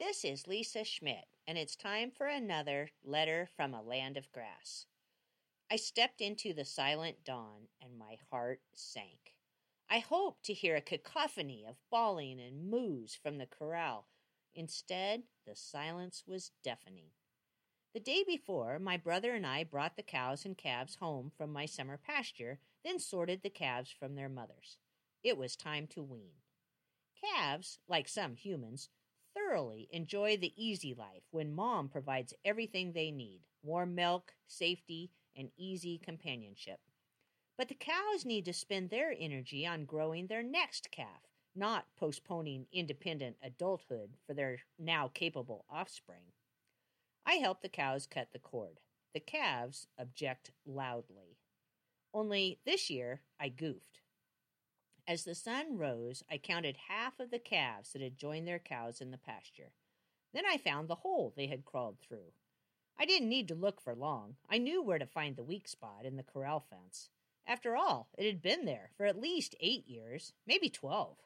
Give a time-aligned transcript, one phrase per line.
[0.00, 4.86] This is Lisa Schmidt, and it's time for another letter from a land of grass.
[5.70, 9.34] I stepped into the silent dawn, and my heart sank.
[9.90, 14.06] I hoped to hear a cacophony of bawling and moos from the corral.
[14.54, 17.10] Instead, the silence was deafening.
[17.92, 21.66] The day before, my brother and I brought the cows and calves home from my
[21.66, 24.78] summer pasture, then sorted the calves from their mothers.
[25.22, 26.40] It was time to wean.
[27.22, 28.88] Calves, like some humans,
[29.34, 35.50] thoroughly enjoy the easy life when mom provides everything they need warm milk, safety, and
[35.56, 36.80] easy companionship.
[37.58, 42.66] But the cows need to spend their energy on growing their next calf, not postponing
[42.72, 46.32] independent adulthood for their now capable offspring.
[47.26, 48.80] I help the cows cut the cord.
[49.12, 51.36] The calves object loudly.
[52.14, 54.00] Only this year I goofed.
[55.08, 59.00] As the sun rose, I counted half of the calves that had joined their cows
[59.00, 59.72] in the pasture.
[60.32, 62.32] Then I found the hole they had crawled through.
[62.98, 64.36] I didn't need to look for long.
[64.48, 67.08] I knew where to find the weak spot in the corral fence.
[67.46, 71.16] After all, it had been there for at least eight years, maybe twelve.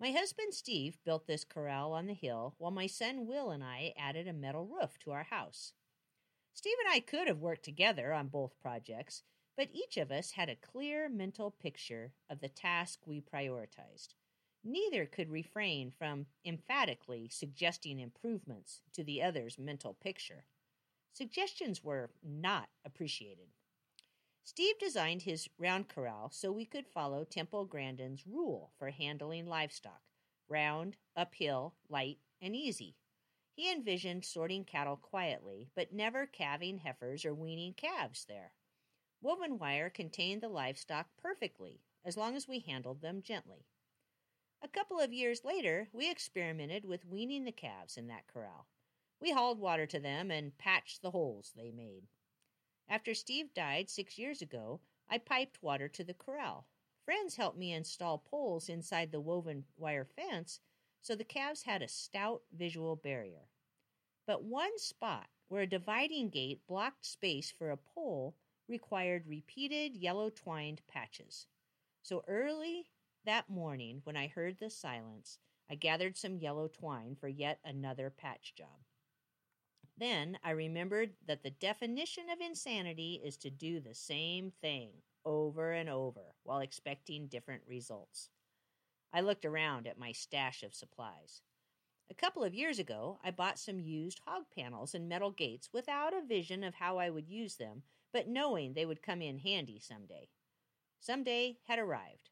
[0.00, 3.94] My husband Steve built this corral on the hill, while my son Will and I
[3.96, 5.72] added a metal roof to our house.
[6.52, 9.22] Steve and I could have worked together on both projects,
[9.60, 14.14] but each of us had a clear mental picture of the task we prioritized.
[14.64, 20.46] Neither could refrain from emphatically suggesting improvements to the other's mental picture.
[21.12, 23.48] Suggestions were not appreciated.
[24.44, 30.00] Steve designed his round corral so we could follow Temple Grandin's rule for handling livestock
[30.48, 32.96] round, uphill, light, and easy.
[33.52, 38.52] He envisioned sorting cattle quietly, but never calving heifers or weaning calves there.
[39.22, 43.66] Woven wire contained the livestock perfectly, as long as we handled them gently.
[44.62, 48.66] A couple of years later, we experimented with weaning the calves in that corral.
[49.20, 52.08] We hauled water to them and patched the holes they made.
[52.88, 56.66] After Steve died six years ago, I piped water to the corral.
[57.04, 60.60] Friends helped me install poles inside the woven wire fence
[61.02, 63.48] so the calves had a stout visual barrier.
[64.26, 68.36] But one spot where a dividing gate blocked space for a pole
[68.70, 71.46] required repeated yellow twined patches.
[72.02, 72.86] So early
[73.26, 75.38] that morning, when I heard the silence,
[75.70, 78.86] I gathered some yellow twine for yet another patch job.
[79.98, 84.90] Then I remembered that the definition of insanity is to do the same thing
[85.26, 88.30] over and over while expecting different results.
[89.12, 91.42] I looked around at my stash of supplies.
[92.10, 96.14] A couple of years ago, I bought some used hog panels and metal gates without
[96.14, 97.82] a vision of how I would use them
[98.12, 100.28] but knowing they would come in handy someday.
[101.00, 102.30] Someday had arrived.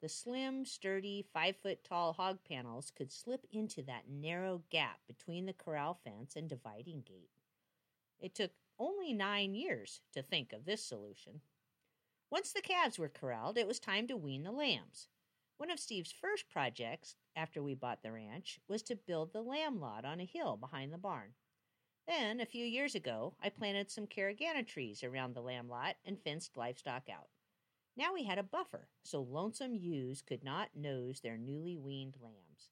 [0.00, 5.46] The slim, sturdy, five foot tall hog panels could slip into that narrow gap between
[5.46, 7.30] the corral fence and dividing gate.
[8.20, 11.40] It took only nine years to think of this solution.
[12.30, 15.08] Once the calves were corralled, it was time to wean the lambs.
[15.56, 19.80] One of Steve's first projects after we bought the ranch was to build the lamb
[19.80, 21.34] lot on a hill behind the barn.
[22.06, 26.20] Then, a few years ago, I planted some caragana trees around the lamb lot and
[26.20, 27.28] fenced livestock out.
[27.96, 32.70] Now we had a buffer, so lonesome ewes could not nose their newly weaned lambs.